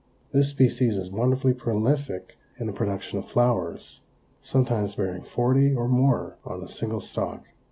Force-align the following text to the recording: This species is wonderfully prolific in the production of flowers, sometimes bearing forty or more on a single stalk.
This 0.31 0.49
species 0.49 0.97
is 0.97 1.11
wonderfully 1.11 1.53
prolific 1.53 2.35
in 2.57 2.65
the 2.65 2.73
production 2.73 3.19
of 3.19 3.27
flowers, 3.27 4.01
sometimes 4.41 4.95
bearing 4.95 5.21
forty 5.21 5.75
or 5.75 5.87
more 5.87 6.37
on 6.43 6.63
a 6.63 6.67
single 6.67 7.01
stalk. 7.01 7.43